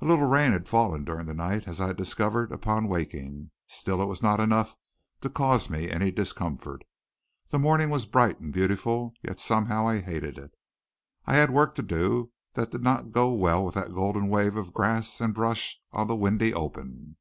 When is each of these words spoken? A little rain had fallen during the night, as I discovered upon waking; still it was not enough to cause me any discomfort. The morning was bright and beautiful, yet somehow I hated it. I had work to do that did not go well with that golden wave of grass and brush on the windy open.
A 0.00 0.04
little 0.04 0.26
rain 0.26 0.50
had 0.50 0.66
fallen 0.68 1.04
during 1.04 1.26
the 1.26 1.34
night, 1.34 1.68
as 1.68 1.80
I 1.80 1.92
discovered 1.92 2.50
upon 2.50 2.88
waking; 2.88 3.52
still 3.68 4.02
it 4.02 4.06
was 4.06 4.20
not 4.24 4.40
enough 4.40 4.74
to 5.20 5.30
cause 5.30 5.70
me 5.70 5.88
any 5.88 6.10
discomfort. 6.10 6.82
The 7.50 7.60
morning 7.60 7.88
was 7.88 8.04
bright 8.04 8.40
and 8.40 8.52
beautiful, 8.52 9.12
yet 9.22 9.38
somehow 9.38 9.86
I 9.86 10.00
hated 10.00 10.36
it. 10.36 10.50
I 11.26 11.34
had 11.36 11.50
work 11.52 11.76
to 11.76 11.82
do 11.82 12.32
that 12.54 12.72
did 12.72 12.82
not 12.82 13.12
go 13.12 13.30
well 13.32 13.64
with 13.64 13.76
that 13.76 13.94
golden 13.94 14.26
wave 14.26 14.56
of 14.56 14.74
grass 14.74 15.20
and 15.20 15.32
brush 15.32 15.80
on 15.92 16.08
the 16.08 16.16
windy 16.16 16.52
open. 16.52 17.14